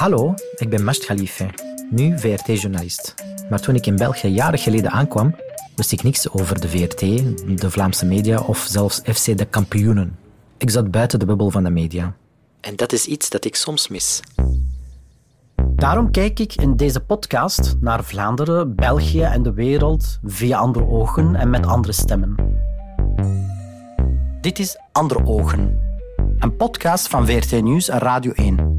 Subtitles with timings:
[0.00, 1.50] Hallo, ik ben Masht Khalife,
[1.90, 3.14] nu VRT-journalist.
[3.50, 5.36] Maar toen ik in België jaren geleden aankwam,
[5.76, 7.00] wist ik niks over de VRT,
[7.60, 10.18] de Vlaamse media of zelfs FC de Kampioenen.
[10.58, 12.14] Ik zat buiten de bubbel van de media.
[12.60, 14.20] En dat is iets dat ik soms mis.
[15.74, 21.34] Daarom kijk ik in deze podcast naar Vlaanderen, België en de wereld via andere ogen
[21.34, 22.34] en met andere stemmen.
[24.40, 25.80] Dit is Andere Ogen,
[26.38, 28.69] een podcast van VRT Nieuws en Radio 1.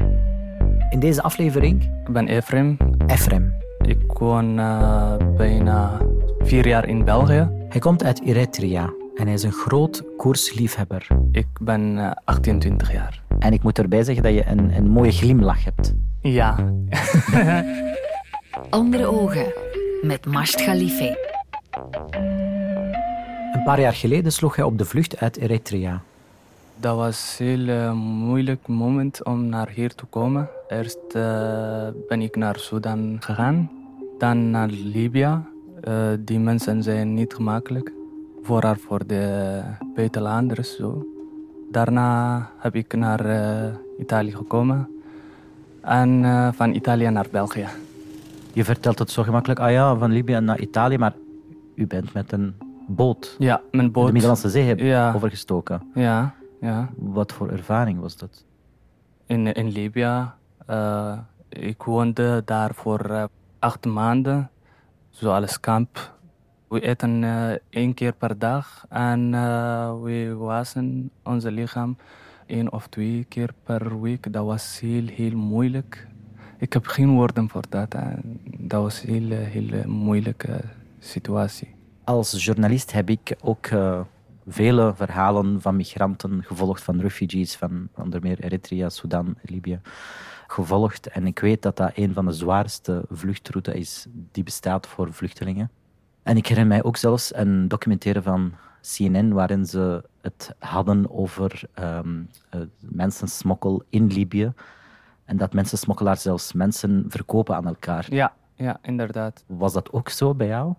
[0.92, 1.82] In deze aflevering...
[1.82, 2.76] Ik ben Efrem.
[3.06, 3.54] Efrem.
[3.78, 5.98] Ik woon uh, bijna
[6.38, 7.48] vier jaar in België.
[7.68, 11.06] Hij komt uit Eritrea en hij is een groot koersliefhebber.
[11.30, 13.22] Ik ben uh, 28 jaar.
[13.38, 15.94] En ik moet erbij zeggen dat je een, een mooie glimlach hebt.
[16.20, 16.56] Ja.
[18.70, 19.52] Andere ogen
[20.02, 21.30] met Masht Khalife.
[23.52, 26.02] Een paar jaar geleden sloeg hij op de vlucht uit Eritrea.
[26.76, 30.48] Dat was een heel uh, moeilijk moment om naar hier te komen.
[30.72, 33.70] Eerst uh, ben ik naar Sudan gegaan,
[34.18, 35.38] dan naar Libië.
[35.88, 37.92] Uh, die mensen zijn niet gemakkelijk,
[38.42, 39.60] vooral voor de
[39.94, 40.76] buitenlanders.
[40.76, 41.06] Zo.
[41.70, 43.24] Daarna heb ik naar
[43.98, 44.88] Italië gekomen
[45.80, 46.24] en
[46.54, 47.66] van Italië naar België.
[48.52, 51.14] Je vertelt het zo gemakkelijk, ah ja, van Libië naar Italië, maar
[51.74, 52.54] u bent met een
[52.86, 53.36] boot.
[53.38, 54.06] Ja, mijn boot.
[54.06, 55.12] De Middellandse Zee heb ja.
[55.14, 55.82] overgestoken.
[55.94, 56.88] Ja, ja.
[56.96, 58.44] Wat voor ervaring was dat?
[59.26, 60.30] In, in Libië.
[60.72, 63.24] Uh, ik woonde daar voor uh,
[63.58, 64.50] acht maanden.
[65.10, 66.14] Zoals kamp.
[66.68, 68.86] We eten uh, één keer per dag.
[68.88, 69.30] En
[70.02, 71.96] we wassen ons lichaam
[72.46, 74.32] één of twee keer per week.
[74.32, 76.08] Dat was heel, heel moeilijk.
[76.58, 77.94] Ik heb geen woorden voor dat.
[78.58, 80.60] Dat was een heel, heel moeilijke
[80.98, 81.74] situatie.
[82.04, 83.68] Als journalist heb ik ook
[84.46, 89.80] vele verhalen van migranten gevolgd, van refugees, van onder meer Eritrea, Sudan, Libië,
[90.52, 91.08] gevolgd.
[91.08, 95.70] En ik weet dat dat een van de zwaarste vluchtroutes is die bestaat voor vluchtelingen.
[96.22, 101.62] En ik herinner mij ook zelfs een documentaire van CNN waarin ze het hadden over
[101.80, 102.28] um,
[102.78, 104.52] mensensmokkel in Libië.
[105.24, 108.06] En dat mensensmokkelaars zelfs mensen verkopen aan elkaar.
[108.08, 109.44] Ja, ja, inderdaad.
[109.46, 110.74] Was dat ook zo bij jou?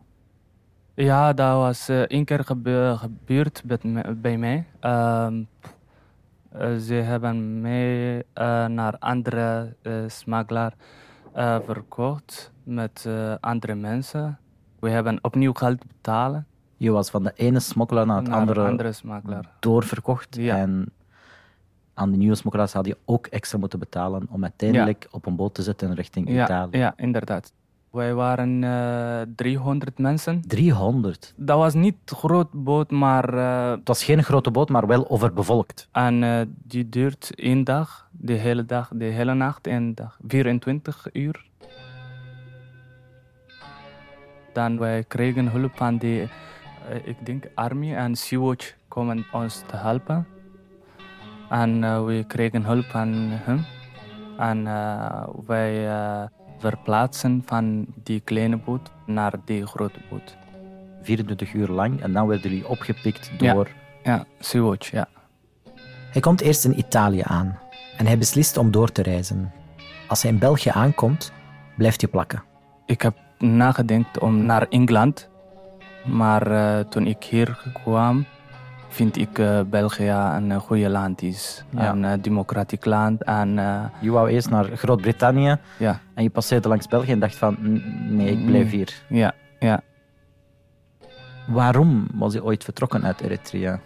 [0.96, 3.64] Ja, dat was uh, één keer gebe gebeurd
[4.22, 4.66] bij mij.
[4.82, 5.28] Uh,
[6.80, 8.24] ze hebben mij uh,
[8.66, 9.76] naar andere
[10.08, 10.74] smakelaar
[11.66, 13.08] verkocht met
[13.40, 14.38] andere mensen.
[14.80, 16.48] We hebben opnieuw geld betalen.
[16.78, 18.94] Je was van de ene smokkelaar naar het naar andere, andere
[19.60, 20.36] doorverkocht.
[20.36, 20.58] Ja.
[20.58, 20.92] En
[21.94, 25.10] aan de nieuwe smokkelaars had je ook extra moeten betalen om uiteindelijk Ja.
[25.12, 26.78] op een boot te zitten richting Ja, Italië.
[26.78, 27.54] ja, inderdaad.
[27.94, 30.42] Wij waren eh 300 mensen.
[30.48, 31.34] 300.
[31.36, 35.10] Dat was niet een groot boot, maar eh, Het was geen grote boot, maar wel
[35.10, 35.88] overbevolkt.
[35.92, 41.08] en, eh, die duurt één dag, de hele dag, de hele nacht, één dag, 24
[41.14, 41.46] uur.
[44.54, 46.28] Dan wij kregen hulp van de,
[46.90, 50.28] eh, ik denk, army en Sea-Watch komen ons te helpen.
[51.50, 53.66] En eh, we kregen hulp van hem.
[54.38, 56.24] En eh, wij eh,
[56.70, 60.36] verplaatsen van die kleine boot naar die grote boot.
[61.02, 62.02] 24 uur lang.
[62.02, 63.54] En dan werden jullie opgepikt Ja.
[63.54, 63.70] door...
[64.04, 65.08] Ja, Sea-Watch, ja.
[66.12, 67.60] Hij komt eerst in Italië aan.
[67.98, 69.52] En hij beslist om door te reizen.
[70.08, 71.32] Als hij in België aankomt,
[71.78, 72.44] blijft hij plakken.
[72.86, 75.30] Ik heb nagedacht om naar Engeland.
[76.06, 78.26] Maar eh, toen ik hier kwam,
[78.94, 81.64] vind ik eh, België een eh, goede land is.
[81.70, 81.90] Ja.
[81.92, 83.24] Een eh, democratisch land.
[83.24, 83.50] En
[84.00, 87.58] Je wou eerst naar Groot-Brittannië ja, en je passeerde langs België en dacht van...
[87.62, 88.70] "N- Nee, ik blijf Mm.
[88.72, 89.04] hier.
[89.10, 89.82] ja, ja.
[91.48, 93.80] Waarom was hij ooit vertrokken uit Eritrea?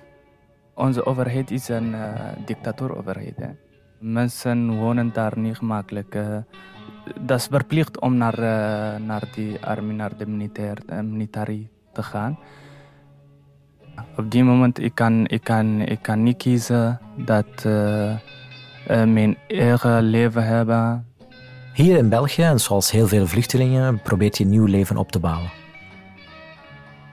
[0.73, 2.09] Onze overheid is een uh,
[2.45, 3.35] dictatuuroverheid.
[3.37, 3.47] Hè.
[3.99, 6.15] Mensen wonen daar niet gemakkelijk.
[6.15, 6.37] eh.
[7.21, 8.39] dat is verplicht om naar,
[9.01, 12.39] naar die army, naar de militair, uh, military te gaan.
[14.17, 18.17] Op die moment ik kan ik kan, ik kan niet kiezen dat eh, eh,
[18.87, 21.05] mijn eigen leven hebben.
[21.73, 25.19] Hier in België, en zoals heel veel vluchtelingen, probeert je een nieuw leven op te
[25.19, 25.49] bouwen.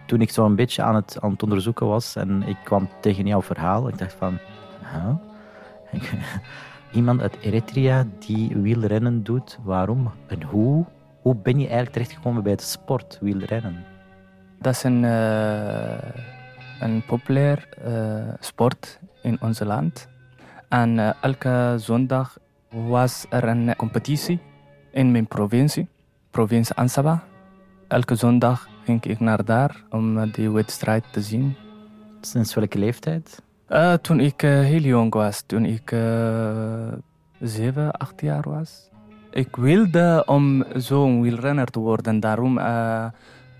[0.06, 3.26] Toen ik zo een beetje aan het, aan het onderzoeken was en ik kwam tegen
[3.26, 4.38] jouw verhaal, ik dacht van...
[4.92, 5.14] Huh?
[6.92, 10.84] Iemand uit Eritrea die wielrennen doet, waarom en hoe?
[11.20, 13.84] Hoe ben je eigenlijk terechtgekomen bij de sport, wielrennen?
[14.60, 16.33] Dat is een, eh,
[16.84, 20.08] een populair eh, sport in ons land.
[20.68, 22.38] En eh, elke zondag
[22.70, 24.40] was er een competitie
[24.92, 25.88] in mijn provincie,
[26.30, 27.22] provincie Ansaba.
[27.88, 31.56] Elke zondag ging ik naar daar om eh, die wedstrijd te zien.
[32.20, 33.42] Sinds welke leeftijd?
[34.00, 36.92] Toen ik heel jong was, toen ik eh,
[37.40, 38.90] zeven, acht jaar was.
[39.30, 42.20] Ik wilde om zo'n wielrenner te worden.
[42.20, 43.06] Daarom uh,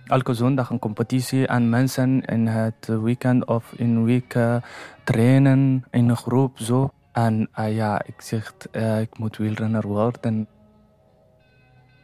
[0.06, 4.56] elke zondag een competitie en mensen in het weekend of in week uh,
[5.05, 6.91] trainen in een groep zo.
[7.12, 8.55] En uh, ja, ik zeg,
[9.01, 10.49] ik moet wielrenner worden.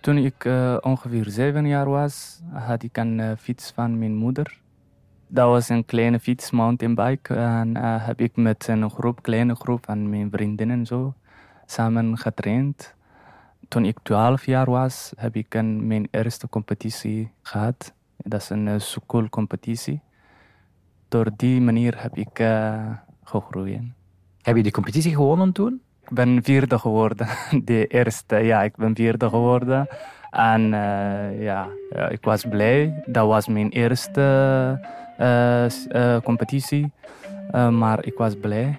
[0.00, 0.48] Toen ik
[0.80, 4.58] ongeveer zeven jaar was, had ik een fiets van mijn moeder.
[5.28, 7.34] Dat was een kleine fiets, mountainbike.
[7.34, 11.14] En heb ik met een groep, kleine groep van mijn vriendinnen zo
[11.66, 12.94] samen getraind.
[13.70, 17.92] Toen ik 12 jaar was, heb ik een, mijn eerste competitie gehad.
[18.16, 20.00] Dat is een uh, schoolcompetitie.
[21.08, 22.90] Door die manier heb ik uh,
[23.24, 23.80] gegroeid.
[24.42, 25.80] Heb je die competitie gewonnen toen?
[26.02, 27.28] Ik ben vierde geworden.
[27.64, 29.88] De eerste, ja, ik ben vierde geworden.
[30.30, 31.68] En uh, ja,
[32.08, 33.02] ik was blij.
[33.06, 34.80] Dat was mijn eerste
[36.24, 36.92] competitie.
[37.52, 38.78] maar ik was blij.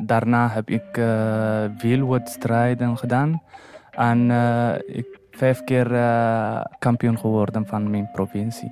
[0.00, 1.00] daarna heb ik
[1.76, 3.42] veel wedstrijden gedaan.
[4.00, 8.70] En uh, ik vijf keer uh, kampioen geworden van mijn provincie.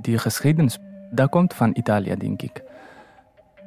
[0.00, 0.78] Die geschiedenis,
[1.10, 2.62] dat komt van Italië, denk ik.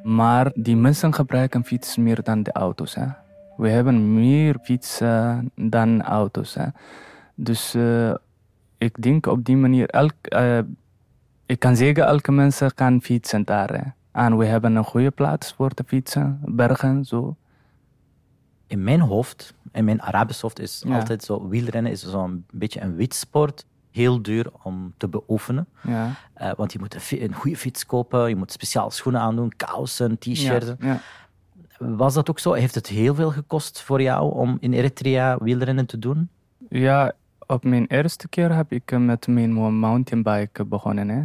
[0.03, 2.95] Maar die mensen gebruiken fiets meer dan de auto's.
[2.95, 3.06] Hè?
[3.56, 6.56] We hebben meer fietsen dan auto's.
[6.56, 6.65] Hè?
[7.35, 8.13] Dus uh,
[8.77, 10.59] ik denk op die manier, elk, uh,
[11.45, 13.95] ik kan zeggen, elke mens kan fietsen daar.
[14.12, 17.35] En we hebben een goede plaats voor te fietsen, bergen, zo.
[18.68, 22.95] In mijn hoofd, in mijn Arabisch hoofd, is altijd zo, wielrennen is zo'n beetje een
[22.95, 23.65] wit sport.
[23.91, 25.68] Heel duur om te beoefenen.
[25.83, 26.12] Ja.
[26.41, 30.18] Uh, want je moet een, een, goede fiets kopen, je moet speciaal schoenen aandoen, kousen,
[30.18, 30.71] t-shirts.
[30.79, 31.00] Ja,
[31.77, 32.53] Was dat ook zo?
[32.53, 36.29] Heeft het heel veel gekost voor jou om in Eritrea wielrennen te doen?
[36.69, 37.13] Ja,
[37.47, 41.09] op mijn eerste keer heb ik eh, met mijn mountainbike begonnen.
[41.09, 41.23] Hè.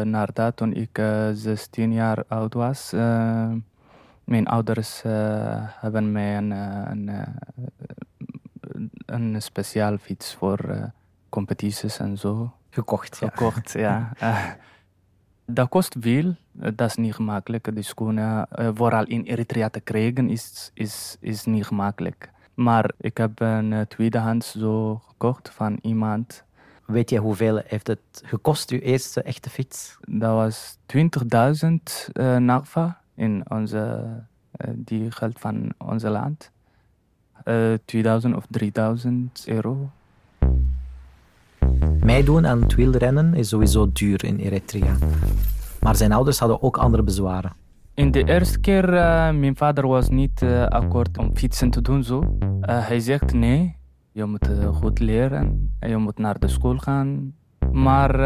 [0.00, 3.52] Uh, nadat toen ik uh, 16 jaar oud was, uh,
[4.24, 5.02] mijn ouders
[5.80, 7.10] hebben mij een, een,
[9.06, 10.90] een speciaal fiets voor
[11.28, 13.16] competities en zo gekocht.
[13.16, 14.12] Gekocht, ja.
[14.18, 14.56] ja.
[15.46, 17.74] dat kost veel, dat is niet gemakkelijk.
[17.74, 22.30] De schoenen, vooral in Eritrea te krijgen, is, is, is niet gemakkelijk.
[22.56, 26.44] Maar ik heb een uh, tweedehands zo gekocht van iemand.
[26.86, 29.96] Weet je hoeveel heeft het gekost, uw eerste echte fiets?
[30.00, 31.00] Dat was 20.000
[32.12, 34.06] uh, NAGVA in onze,
[34.56, 36.50] uh, die geld van onze land.
[37.84, 39.90] 2000 of 3000 euro.
[42.00, 44.96] Meedoen aan het wielrennen is sowieso duur in Eritrea.
[45.80, 47.52] Maar zijn ouders hadden ook andere bezwaren.
[47.96, 52.02] In de eerste keer, uh, mijn vader was niet uh, akkoord om fietsen te doen
[52.04, 52.20] zo.
[52.20, 53.76] Uh, hij zegt nee,
[54.12, 57.34] je moet goed leren en je moet naar de school gaan.
[57.72, 58.18] Maar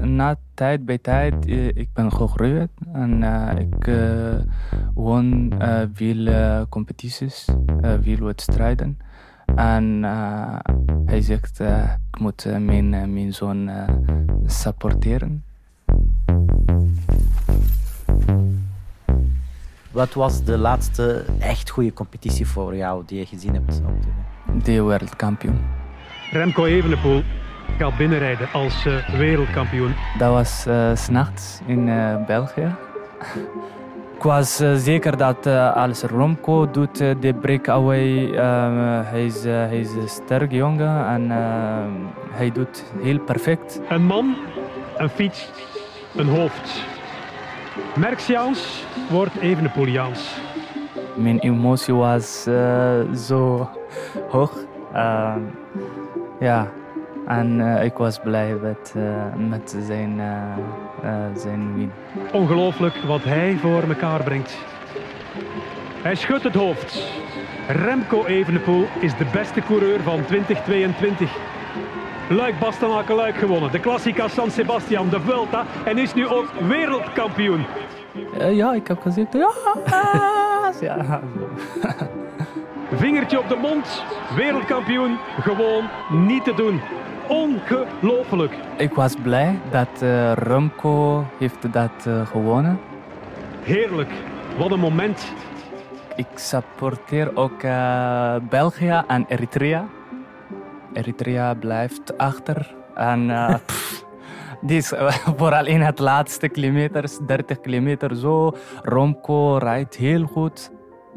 [0.00, 3.22] na tijd bij tijd, ik ben gegroeid en
[3.58, 3.90] ik
[4.94, 5.52] won
[5.92, 6.26] veel
[6.68, 7.48] competities,
[8.00, 8.98] veel wedstrijden.
[9.54, 10.02] En
[11.04, 11.60] hij zegt,
[12.10, 13.70] ik moet mijn, mijn zoon
[14.46, 15.44] supporteren.
[19.96, 23.82] Wat was de laatste echt goede competitie voor jou die je gezien hebt?
[24.64, 25.60] De wereldkampioen.
[26.30, 27.22] Remco Evenepoel
[27.78, 29.94] gaat binnenrijden als uh, wereldkampioen.
[30.18, 32.74] Dat was uh, s'nachts in uh, België.
[34.16, 38.30] Ik was zeker dat als Romco doet de breakaway,
[39.04, 41.30] hij, is, hij is een sterk jongen en
[42.30, 43.80] hij doet heel perfect.
[43.88, 44.36] Een man,
[44.96, 45.50] een fiets,
[46.16, 46.95] een hoofd.
[47.98, 50.38] Merksiaans wordt Evenepoeliaans.
[51.14, 53.68] Mijn emotie was uh, zo
[54.30, 54.64] hoog.
[54.92, 55.34] Uh,
[56.40, 56.68] ja,
[57.26, 58.94] en uh, ik was blij met,
[59.48, 60.20] met zijn,
[61.34, 61.92] zijn win.
[62.32, 64.58] Ongelooflijk wat hij voor elkaar brengt.
[66.02, 67.08] Hij schudt het hoofd.
[67.68, 71.55] Remco Evenepoel is de beste coureur van 2022.
[72.28, 73.72] Luik Bastenaken Luik gewonnen.
[73.72, 75.64] De Classica San Sebastian, de Vuelta.
[75.84, 77.64] En is nu ook wereldkampioen.
[78.38, 79.50] Uh, ja, ik heb gezegd ja.
[80.80, 81.20] ja.
[82.92, 84.04] Vingertje op de mond,
[84.36, 86.80] wereldkampioen, gewoon niet te doen.
[87.28, 88.52] Ongelooflijk.
[88.76, 92.80] Ik was blij dat uh, Remco heeft dat uh, gewonnen.
[93.62, 94.10] Heerlijk,
[94.58, 95.32] wat een moment.
[96.16, 97.62] Ik supporteer ook
[98.48, 99.86] België en Eritrea.
[100.96, 102.74] Eritrea blijft achter.
[102.94, 104.04] En uh, pff,
[104.60, 104.92] die is
[105.38, 108.56] vooral in het laatste kilometers, 30 kilometer zo.
[108.82, 110.70] Romco rijdt heel goed.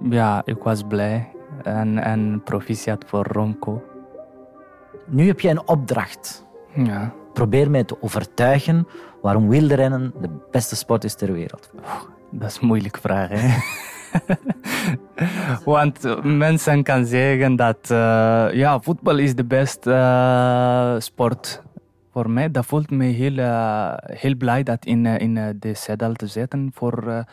[0.09, 1.31] Ja, ik was blij.
[1.63, 3.83] En, en proficiat voor Romco.
[5.05, 6.47] Nu heb je een opdracht.
[6.73, 7.13] Ja.
[7.33, 8.87] probeer mij te overtuigen
[9.21, 11.71] waarom wielrennen de beste sport is ter wereld.
[12.31, 13.57] Dat is een moeilijke vraag, hè?
[15.65, 21.61] Want mensen kan zeggen dat uh, ja, voetbal is de beste uh, sport.
[22.11, 26.27] Voor mij, dat voelt me heel, uh, heel blij dat in, in de zadel te
[26.27, 26.71] zitten.
[26.73, 27.25] Voor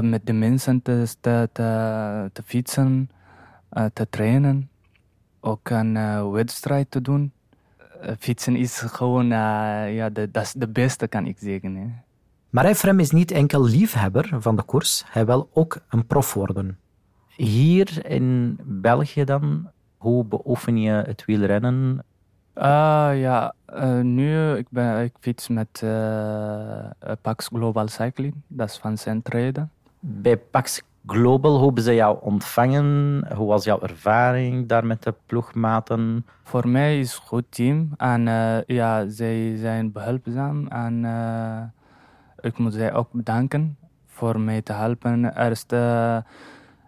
[0.00, 1.48] met de mensen te, te,
[2.32, 3.10] te, fietsen,
[3.92, 4.70] te trainen.
[5.40, 7.32] Ook een wedstrijd te doen.
[8.18, 11.74] fietsen is gewoon ja, de, de beste, kan ik zeggen.
[11.74, 11.86] Hè.
[12.58, 16.78] Maar Efrem is niet enkel liefhebber van de koers, hij wil ook een prof worden.
[17.36, 22.04] Hier in België dan, hoe beoefen je het wielrennen?
[22.56, 26.84] Uh, ja, uh, nu ik, ben, ik fiets met uh,
[27.22, 29.70] Pax Global Cycling, dat is van Centreden.
[30.00, 33.24] Bij Pax Global, hoe hebben ze jou ontvangen?
[33.34, 36.26] Hoe was jouw ervaring daar met de ploegmaten?
[36.42, 38.22] Voor mij is het een goed team en
[38.66, 41.04] ja, zij zijn behulpzaam en
[42.40, 43.76] ik moet zij ook bedanken
[44.06, 45.36] voor mij te helpen.
[45.36, 46.18] Eerst uh,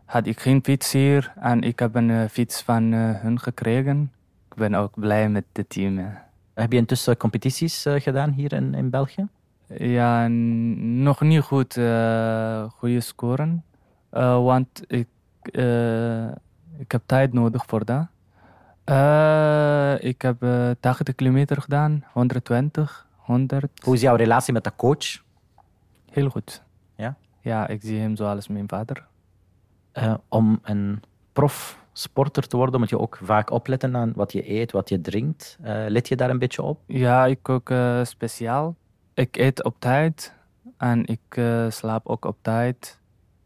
[0.04, 4.12] had ik geen fiets hier en ik heb een uh, fiets van uh, hun gekregen.
[4.50, 6.19] Ik ben ook blij met het team.
[6.54, 9.26] Heb je intussen competities gedaan hier in, in België?
[9.66, 11.73] Ja, nog niet goed
[12.76, 13.64] goede scoren.
[14.11, 15.09] want ik,
[16.78, 18.07] ik heb tijd nodig voor dat.
[20.02, 20.45] ik heb
[20.80, 23.85] 80 kilometer gedaan, 120, 100.
[23.85, 25.23] Hoe is jouw relatie met de coach?
[26.10, 26.62] Heel goed.
[26.96, 27.16] Ja?
[27.40, 29.06] Ja, ik zie hem zoals mijn vader.
[29.94, 31.02] Uh, om een
[31.32, 35.58] profsporter te worden, moet je ook vaak opletten aan wat je eet, wat je drinkt.
[35.60, 36.80] Uh, let je daar een beetje op?
[36.86, 38.76] Ja, ik ook uh, speciaal.
[39.14, 40.34] Ik eet op tijd
[40.76, 43.00] en ik slaap ook op tijd.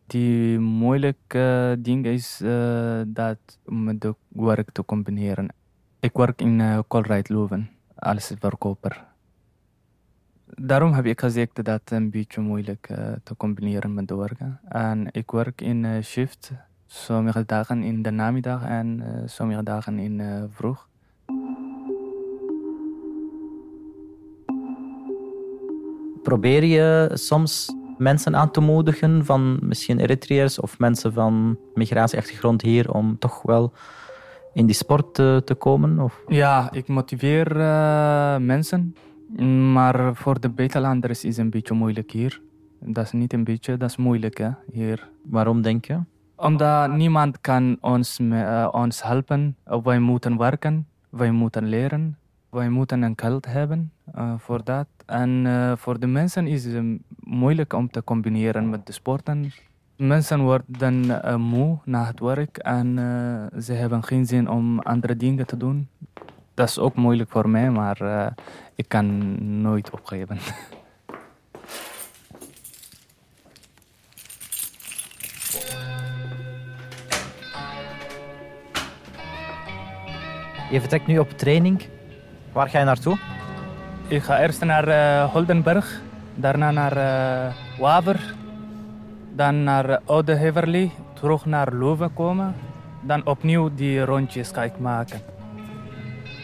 [0.07, 2.43] Die moeilijke ding is
[3.07, 5.55] dat met de werk te combineren.
[6.01, 6.79] Ik werk in uh,
[7.23, 9.05] Leuven als verkoper.
[10.57, 14.61] Daarom heb ik gezegd dat het een beetje moeilijk uh, te combineren met de werken.
[14.69, 16.53] En ik werk in uh, shift,
[16.87, 20.89] sommige dagen in de namiddag en uh, sommige dagen in vroeg.
[26.23, 32.93] Probeer je soms mensen aan te moedigen van misschien Eritreërs of mensen van migratieachtergrond hier
[32.93, 33.73] om toch wel
[34.53, 35.99] in die sport te, te komen?
[35.99, 36.23] Of?
[36.27, 37.57] Ja, ik motiveer
[38.41, 38.95] mensen
[39.73, 42.41] maar voor de buitenlanders is het een beetje moeilijk hier.
[42.81, 45.09] Dat is niet een beetje, dat is moeilijk hè, hier.
[45.23, 45.99] Waarom denk je?
[46.37, 49.57] Omdat niemand kan ons, uh, ons helpen.
[49.83, 52.19] Wij moeten werken, wij moeten leren,
[52.51, 54.87] wij moeten een geld hebben uh, voor dat.
[55.07, 56.85] En uh, voor de mensen is het
[57.19, 59.53] moeilijk om te combineren met de sporten.
[59.97, 62.99] Mensen worden moe na het werk en
[63.61, 65.89] ze hebben geen zin om andere dingen te doen.
[66.55, 68.33] Dat is ook moeilijk voor mij, maar
[68.75, 70.39] ik kan nooit opgeven.
[80.71, 81.83] Je vertrekt nu op training.
[82.53, 83.19] Waar ga je naartoe?
[84.09, 86.01] Ik ga eerst naar uh, Holdenberg,
[86.35, 88.35] daarna naar uh, Waver,
[89.35, 92.55] dan naar Oude Heverlee, terug naar Leuven komen.
[93.01, 95.34] Dan opnieuw die rondjes ga ik maken.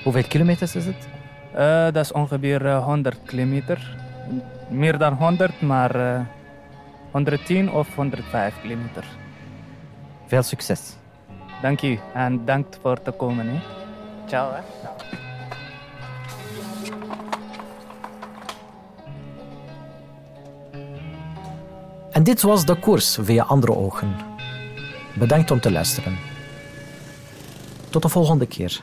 [0.03, 1.09] Hoeveel kilometers is het?
[1.55, 3.97] Uh, dat is ongeveer 100 kilometer.
[4.69, 6.21] Meer dan 100, maar uh,
[7.11, 9.05] 110 of 105 kilometer.
[10.27, 10.97] Veel succes.
[11.63, 13.49] Dank je en dank voor te komen.
[13.49, 13.61] Hè.
[14.27, 14.53] Ciao.
[14.53, 14.61] Hè.
[22.11, 24.17] En dit was de koers via andere ogen.
[25.19, 26.19] Bedankt om te luisteren.
[27.91, 28.81] Tot de volgende keer.